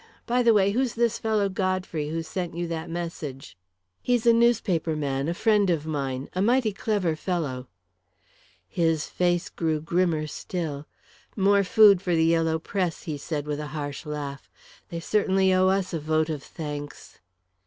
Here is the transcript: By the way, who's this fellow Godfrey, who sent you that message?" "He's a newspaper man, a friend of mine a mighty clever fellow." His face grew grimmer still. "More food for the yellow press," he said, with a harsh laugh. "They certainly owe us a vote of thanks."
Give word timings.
By 0.25 0.41
the 0.41 0.51
way, 0.51 0.71
who's 0.71 0.95
this 0.95 1.19
fellow 1.19 1.47
Godfrey, 1.47 2.09
who 2.09 2.23
sent 2.23 2.55
you 2.55 2.67
that 2.69 2.89
message?" 2.89 3.55
"He's 4.01 4.25
a 4.25 4.33
newspaper 4.33 4.95
man, 4.95 5.27
a 5.29 5.35
friend 5.35 5.69
of 5.69 5.85
mine 5.85 6.27
a 6.33 6.41
mighty 6.41 6.73
clever 6.73 7.15
fellow." 7.15 7.67
His 8.67 9.05
face 9.05 9.47
grew 9.47 9.79
grimmer 9.79 10.25
still. 10.25 10.87
"More 11.35 11.63
food 11.63 12.01
for 12.01 12.15
the 12.15 12.25
yellow 12.25 12.57
press," 12.57 13.03
he 13.03 13.15
said, 13.15 13.45
with 13.45 13.59
a 13.59 13.67
harsh 13.77 14.03
laugh. 14.03 14.49
"They 14.89 14.99
certainly 15.01 15.53
owe 15.53 15.67
us 15.67 15.93
a 15.93 15.99
vote 15.99 16.29
of 16.29 16.41
thanks." 16.41 17.19